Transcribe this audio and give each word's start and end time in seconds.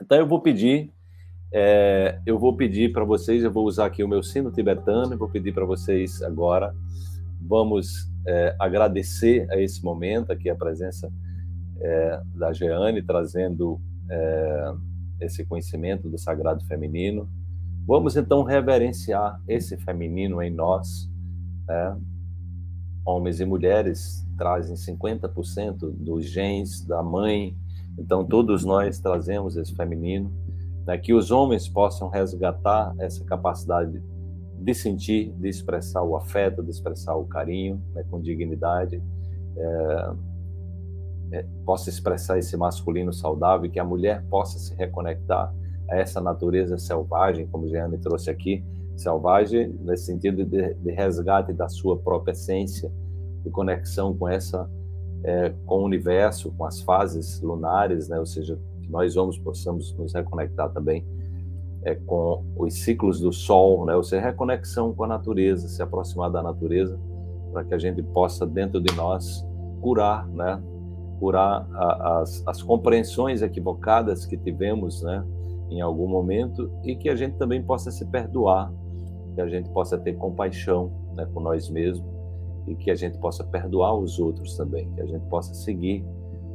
Então 0.00 0.18
eu 0.18 0.26
vou 0.26 0.40
pedir, 0.40 0.92
é, 1.52 2.20
eu 2.24 2.38
vou 2.38 2.56
pedir 2.56 2.92
para 2.92 3.04
vocês, 3.04 3.42
eu 3.42 3.52
vou 3.52 3.66
usar 3.66 3.86
aqui 3.86 4.02
o 4.02 4.08
meu 4.08 4.22
sino 4.22 4.50
tibetano, 4.50 5.14
eu 5.14 5.18
vou 5.18 5.28
pedir 5.28 5.52
para 5.52 5.64
vocês 5.64 6.22
agora, 6.22 6.74
vamos 7.40 8.08
é, 8.26 8.54
agradecer 8.58 9.50
a 9.50 9.56
esse 9.56 9.82
momento 9.84 10.30
aqui 10.32 10.48
a 10.50 10.54
presença 10.54 11.10
é, 11.80 12.20
da 12.34 12.52
Jeane 12.52 13.02
trazendo 13.02 13.80
é, 14.10 14.74
esse 15.20 15.44
conhecimento 15.44 16.08
do 16.08 16.18
sagrado 16.18 16.64
feminino. 16.66 17.28
Vamos 17.86 18.16
então 18.16 18.42
reverenciar 18.42 19.40
esse 19.48 19.76
feminino 19.78 20.42
em 20.42 20.50
nós. 20.50 21.10
Né? 21.66 21.96
Homens 23.04 23.40
e 23.40 23.44
mulheres 23.44 24.26
trazem 24.36 24.76
50% 24.76 25.90
dos 25.96 26.26
genes 26.26 26.84
da 26.84 27.02
mãe, 27.02 27.56
então 27.98 28.24
todos 28.24 28.64
nós 28.64 28.98
trazemos 29.00 29.56
esse 29.56 29.74
feminino. 29.74 30.32
Né? 30.86 30.96
Que 30.96 31.12
os 31.12 31.30
homens 31.30 31.68
possam 31.68 32.08
resgatar 32.08 32.94
essa 32.98 33.24
capacidade 33.24 34.02
de 34.60 34.74
sentir, 34.74 35.32
de 35.32 35.48
expressar 35.48 36.02
o 36.02 36.16
afeto, 36.16 36.62
de 36.62 36.70
expressar 36.70 37.14
o 37.16 37.24
carinho 37.24 37.82
né? 37.94 38.04
com 38.10 38.20
dignidade. 38.20 39.02
É, 39.56 40.12
é, 41.30 41.44
possa 41.64 41.90
expressar 41.90 42.38
esse 42.38 42.56
masculino 42.56 43.12
saudável 43.12 43.70
que 43.70 43.78
a 43.78 43.84
mulher 43.84 44.24
possa 44.30 44.58
se 44.58 44.74
reconectar 44.74 45.54
a 45.90 45.96
essa 45.96 46.20
natureza 46.20 46.78
selvagem, 46.78 47.46
como 47.48 47.68
Jeane 47.68 47.98
trouxe 47.98 48.30
aqui, 48.30 48.64
selvagem 48.96 49.68
nesse 49.80 50.06
sentido 50.06 50.44
de, 50.44 50.74
de, 50.74 50.90
resgate 50.90 51.52
da 51.52 51.68
sua 51.68 51.98
própria 51.98 52.32
essência, 52.32 52.90
de 53.44 53.50
conexão 53.50 54.16
com 54.16 54.28
essa 54.28 54.68
é, 55.24 55.52
com 55.66 55.80
o 55.80 55.84
universo, 55.84 56.52
com 56.52 56.64
as 56.64 56.80
fases 56.80 57.40
lunares, 57.40 58.08
né? 58.08 58.18
Ou 58.18 58.26
seja, 58.26 58.58
que 58.82 58.90
nós 58.90 59.16
homens 59.16 59.38
possamos 59.38 59.92
nos 59.94 60.14
reconectar 60.14 60.70
também 60.70 61.04
é, 61.82 61.94
com 61.94 62.44
os 62.56 62.74
ciclos 62.74 63.20
do 63.20 63.32
Sol, 63.32 63.84
né? 63.84 63.94
Ou 63.94 64.02
seja, 64.02 64.22
reconexão 64.22 64.92
com 64.92 65.04
a 65.04 65.08
natureza, 65.08 65.68
se 65.68 65.82
aproximar 65.82 66.30
da 66.30 66.42
natureza, 66.42 66.98
para 67.52 67.64
que 67.64 67.74
a 67.74 67.78
gente 67.78 68.02
possa 68.02 68.46
dentro 68.46 68.80
de 68.80 68.94
nós 68.94 69.46
curar, 69.80 70.26
né? 70.28 70.62
curar 71.18 71.66
a, 71.74 72.20
as, 72.20 72.42
as 72.46 72.62
compreensões 72.62 73.42
equivocadas 73.42 74.24
que 74.24 74.36
tivemos, 74.36 75.02
né, 75.02 75.24
em 75.68 75.80
algum 75.80 76.06
momento 76.06 76.70
e 76.84 76.96
que 76.96 77.08
a 77.08 77.16
gente 77.16 77.36
também 77.36 77.62
possa 77.62 77.90
se 77.90 78.06
perdoar, 78.06 78.72
que 79.34 79.40
a 79.40 79.48
gente 79.48 79.68
possa 79.70 79.98
ter 79.98 80.14
compaixão, 80.14 80.90
né, 81.14 81.26
com 81.32 81.40
nós 81.40 81.68
mesmos 81.68 82.17
e 82.68 82.74
que 82.74 82.90
a 82.90 82.94
gente 82.94 83.18
possa 83.18 83.42
perdoar 83.44 83.94
os 83.94 84.18
outros 84.18 84.56
também, 84.56 84.90
que 84.94 85.00
a 85.00 85.06
gente 85.06 85.24
possa 85.26 85.54
seguir 85.54 86.04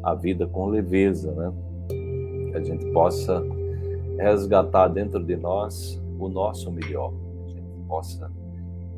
a 0.02 0.14
vida 0.14 0.48
com 0.48 0.68
leveza, 0.68 1.32
né, 1.32 1.54
que 2.52 2.58
a 2.58 2.64
gente 2.64 2.86
possa 2.92 3.44
resgatar 4.18 4.88
dentro 4.90 5.24
de 5.24 5.36
nós 5.36 6.02
o 6.20 6.30
nosso 6.30 6.72
melhor, 6.72 7.12
que 7.48 7.54
a 7.54 7.62
gente 7.62 7.88
possa 7.88 8.32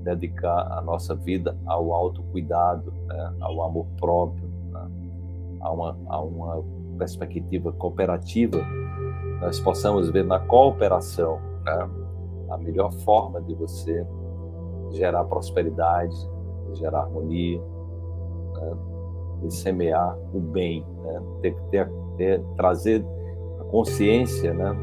dedicar 0.03 0.77
a 0.77 0.81
nossa 0.81 1.15
vida 1.15 1.57
ao 1.65 1.93
autocuidado, 1.93 2.93
né, 3.07 3.33
ao 3.39 3.63
amor 3.63 3.87
próprio, 3.97 4.45
a 5.61 5.71
uma, 5.71 5.97
a 6.07 6.21
uma 6.21 6.63
perspectiva 6.97 7.71
cooperativa, 7.71 8.59
nós 9.41 9.59
possamos 9.59 10.09
ver 10.09 10.23
na 10.23 10.39
cooperação 10.39 11.39
né, 11.63 11.89
a 12.49 12.57
melhor 12.57 12.91
forma 12.91 13.41
de 13.41 13.53
você 13.53 14.05
gerar 14.91 15.23
prosperidade, 15.25 16.15
gerar 16.73 17.01
harmonia, 17.01 17.61
né, 18.53 19.49
semear 19.49 20.17
o 20.33 20.39
bem, 20.39 20.85
né, 21.03 21.21
ter, 21.41 21.55
ter, 21.69 21.91
ter, 22.17 22.43
trazer 22.55 23.05
a 23.59 23.63
consciência, 23.65 24.53
né, 24.53 24.75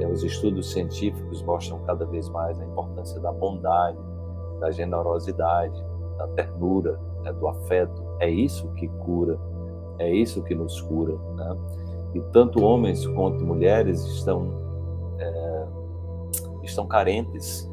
é, 0.00 0.06
os 0.06 0.22
estudos 0.22 0.70
científicos 0.72 1.42
mostram 1.42 1.78
cada 1.86 2.04
vez 2.06 2.28
mais 2.28 2.58
a 2.60 2.64
importância 2.64 3.20
da 3.20 3.32
bondade, 3.32 3.98
da 4.60 4.70
generosidade, 4.70 5.82
da 6.18 6.26
ternura, 6.28 6.98
né, 7.22 7.32
do 7.32 7.48
afeto. 7.48 8.02
É 8.18 8.28
isso 8.28 8.68
que 8.74 8.88
cura 8.88 9.38
é 10.00 10.10
isso 10.10 10.42
que 10.42 10.54
nos 10.54 10.80
cura. 10.80 11.16
Né? 11.36 11.56
E 12.14 12.20
tanto 12.32 12.64
homens 12.64 13.06
quanto 13.06 13.44
mulheres 13.44 14.02
estão, 14.06 14.50
é, 15.18 15.66
estão 16.62 16.86
carentes 16.86 17.70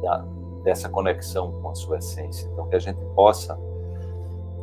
da, 0.00 0.24
dessa 0.62 0.88
conexão 0.88 1.52
com 1.60 1.70
a 1.70 1.74
sua 1.74 1.98
essência. 1.98 2.48
Então, 2.52 2.66
que 2.66 2.76
a 2.76 2.78
gente 2.78 3.00
possa, 3.14 3.58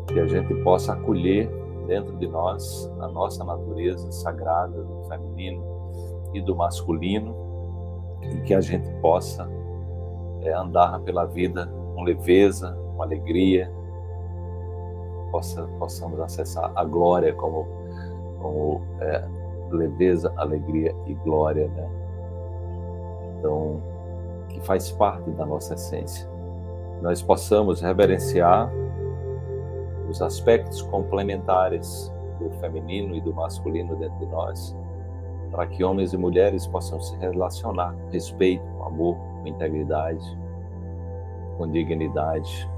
que 0.08 0.20
a 0.20 0.28
gente 0.28 0.54
possa 0.56 0.94
acolher 0.94 1.50
dentro 1.88 2.16
de 2.18 2.28
nós 2.28 2.92
a 3.00 3.08
nossa 3.08 3.44
natureza 3.44 4.12
sagrada 4.12 4.84
do 4.84 5.04
feminino 5.08 5.64
e 6.34 6.42
do 6.42 6.56
masculino 6.56 7.36
e 8.22 8.42
que 8.42 8.54
a 8.54 8.62
gente 8.62 8.90
possa 9.02 9.48
é, 10.42 10.54
andar 10.54 11.00
pela 11.02 11.26
vida 11.26 11.68
com 11.94 12.04
leveza, 12.04 12.78
com 12.96 13.04
alegria, 13.04 13.72
possa, 15.32 15.64
possamos 15.80 16.20
acessar 16.20 16.72
a 16.76 16.84
glória 16.84 17.34
como, 17.34 17.68
como 18.40 18.82
é, 19.00 19.24
leveza, 19.72 20.34
alegria 20.38 20.96
e 21.06 21.14
glória, 21.14 21.68
né? 21.68 21.90
Então, 23.38 23.82
que 24.56 24.66
faz 24.66 24.90
parte 24.92 25.30
da 25.32 25.46
nossa 25.46 25.74
essência. 25.74 26.28
Nós 27.02 27.22
possamos 27.22 27.82
reverenciar 27.82 28.72
os 30.10 30.22
aspectos 30.22 30.82
complementares 30.84 32.12
do 32.40 32.50
feminino 32.62 33.16
e 33.16 33.22
do 33.22 33.34
masculino 33.34 33.96
dentro 33.98 34.18
de 34.20 34.26
nós, 34.28 34.76
para 35.52 35.68
que 35.68 35.84
homens 35.84 36.14
e 36.14 36.18
mulheres 36.18 36.66
possam 36.66 37.02
se 37.02 37.16
relacionar 37.18 37.94
com 37.94 38.10
respeito, 38.12 38.64
com 38.78 38.84
amor, 38.86 39.18
com 39.18 39.48
integridade, 39.48 40.38
com 41.58 41.70
dignidade, 41.70 42.70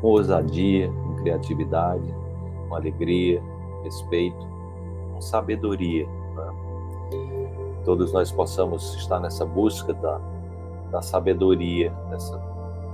com 0.00 0.08
ousadia, 0.08 0.88
com 0.88 1.16
criatividade, 1.16 2.14
com 2.68 2.74
alegria, 2.74 3.42
respeito, 3.82 4.46
com 5.12 5.20
sabedoria. 5.20 6.06
Né? 6.06 7.82
Todos 7.84 8.12
nós 8.12 8.32
possamos 8.32 8.94
estar 8.94 9.20
nessa 9.20 9.44
busca 9.44 9.92
da, 9.92 10.20
da 10.90 11.02
sabedoria, 11.02 11.90
dessa, 12.10 12.36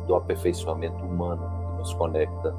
do 0.06 0.14
aperfeiçoamento 0.14 1.02
humano 1.04 1.42
que 1.72 1.78
nos 1.78 1.94
conecta, 1.94 2.54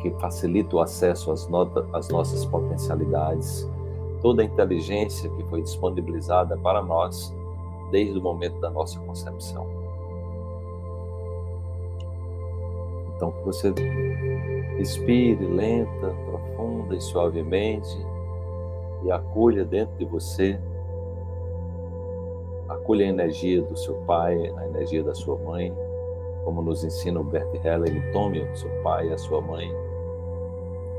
que 0.00 0.10
facilita 0.18 0.76
o 0.76 0.80
acesso 0.80 1.30
às, 1.30 1.46
nota, 1.48 1.86
às 1.92 2.08
nossas 2.08 2.44
potencialidades, 2.44 3.68
toda 4.22 4.42
a 4.42 4.44
inteligência 4.44 5.30
que 5.30 5.42
foi 5.44 5.62
disponibilizada 5.62 6.56
para 6.56 6.82
nós 6.82 7.34
desde 7.90 8.18
o 8.18 8.22
momento 8.22 8.58
da 8.60 8.70
nossa 8.70 8.98
concepção. 9.00 9.66
Então, 13.16 13.32
que 13.32 13.44
você 13.44 13.74
respire 14.78 15.44
lenta, 15.44 16.14
profunda 16.24 16.96
e 16.96 17.00
suavemente 17.00 17.98
e 19.02 19.10
acolha 19.10 19.64
dentro 19.64 19.94
de 19.98 20.06
você, 20.06 20.58
acolha 22.70 23.04
a 23.04 23.08
energia 23.08 23.62
do 23.62 23.76
seu 23.76 23.94
pai, 24.06 24.52
a 24.56 24.66
energia 24.66 25.02
da 25.02 25.14
sua 25.14 25.36
mãe, 25.36 25.74
como 26.44 26.62
nos 26.62 26.84
ensina 26.84 27.20
o 27.20 27.24
Bert 27.24 27.52
Helling, 27.64 28.00
tome 28.12 28.40
o 28.40 28.56
seu 28.56 28.70
pai 28.82 29.08
e 29.08 29.12
a 29.12 29.18
sua 29.18 29.40
mãe, 29.40 29.70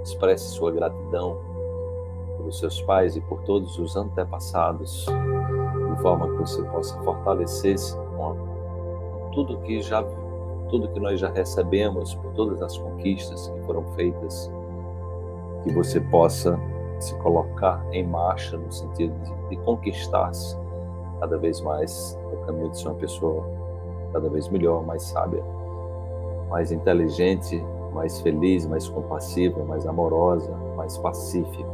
expresse 0.04 0.46
sua 0.50 0.72
gratidão 0.72 1.40
pelos 2.38 2.60
seus 2.60 2.82
pais 2.82 3.16
e 3.16 3.22
por 3.22 3.42
todos 3.44 3.78
os 3.80 3.96
antepassados, 3.96 5.06
de 5.06 6.02
forma 6.02 6.30
que 6.30 6.38
você 6.38 6.62
possa 6.64 7.02
fortalecer-se 7.04 7.96
com 7.96 9.30
tudo 9.34 9.60
que 9.60 9.82
já 9.82 10.04
tudo 10.70 10.88
que 10.88 11.02
nós 11.02 11.20
já 11.20 11.30
recebemos, 11.30 12.16
por 12.16 12.32
todas 12.32 12.62
as 12.62 12.78
conquistas 12.78 13.50
que 13.50 13.60
foram 13.64 13.84
feitas, 13.94 14.50
que 15.64 15.74
você 15.74 16.00
possa 16.00 16.58
se 16.98 17.14
colocar 17.16 17.86
em 17.92 18.08
marcha 18.08 18.58
no 18.58 18.72
sentido 18.72 19.14
de, 19.20 19.50
de 19.50 19.58
conquistar-se 19.66 20.61
cada 21.22 21.38
vez 21.38 21.62
mais 21.62 22.20
no 22.32 22.46
caminho 22.46 22.70
de 22.72 22.80
ser 22.80 22.90
uma 22.90 22.96
pessoa 22.96 23.46
cada 24.12 24.28
vez 24.28 24.50
melhor, 24.50 24.84
mais 24.84 25.04
sábia, 25.04 25.42
mais 26.50 26.72
inteligente, 26.72 27.64
mais 27.94 28.20
feliz, 28.20 28.66
mais 28.66 28.90
compassiva, 28.90 29.64
mais 29.64 29.86
amorosa, 29.86 30.52
mais 30.76 30.98
pacífica. 30.98 31.70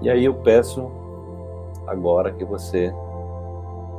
E 0.00 0.10
aí 0.10 0.24
eu 0.24 0.34
peço 0.34 0.90
agora 1.86 2.32
que 2.32 2.44
você 2.44 2.92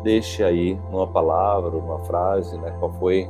deixe 0.03 0.43
aí 0.43 0.79
numa 0.91 1.07
palavra, 1.07 1.71
numa 1.71 1.99
frase, 1.99 2.57
né, 2.57 2.75
qual 2.79 2.91
foi, 2.93 3.29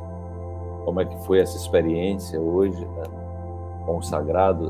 como 0.83 0.99
é 0.99 1.05
que 1.05 1.17
foi 1.25 1.39
essa 1.39 1.55
experiência 1.57 2.39
hoje 2.39 2.85
né, 2.85 3.03
o 3.87 3.99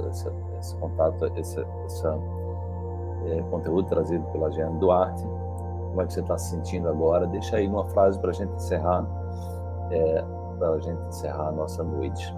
essa, 0.09 0.33
esse 0.59 0.75
contato, 0.75 1.31
esse, 1.37 1.65
essa, 1.85 2.19
é, 3.25 3.41
conteúdo 3.49 3.87
trazido 3.87 4.23
pela 4.31 4.51
Jeane 4.51 4.77
Duarte, 4.79 5.23
como 5.95 6.01
é 6.01 6.05
que 6.05 6.13
você 6.13 6.19
está 6.19 6.37
se 6.37 6.49
sentindo 6.51 6.89
agora? 6.89 7.25
Deixa 7.27 7.55
aí 7.57 7.67
numa 7.67 7.85
frase 7.85 8.19
para 8.19 8.31
a 8.31 8.33
gente 8.33 8.53
encerrar, 8.53 9.05
é, 9.91 10.25
para 10.59 10.69
a 10.71 10.79
gente 10.79 11.01
encerrar 11.07 11.47
a 11.47 11.51
nossa 11.53 11.83
noite. 11.83 12.33